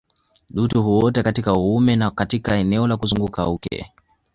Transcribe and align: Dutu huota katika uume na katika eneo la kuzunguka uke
Dutu 0.49 0.83
huota 0.83 1.23
katika 1.23 1.53
uume 1.53 1.95
na 1.95 2.11
katika 2.11 2.55
eneo 2.55 2.87
la 2.87 2.97
kuzunguka 2.97 3.47
uke 3.47 3.91